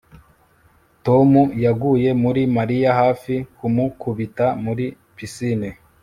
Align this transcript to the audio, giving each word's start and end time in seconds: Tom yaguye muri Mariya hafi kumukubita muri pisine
Tom 1.05 1.29
yaguye 1.63 2.09
muri 2.23 2.41
Mariya 2.57 2.89
hafi 3.01 3.33
kumukubita 3.57 4.45
muri 4.63 4.85
pisine 5.15 5.69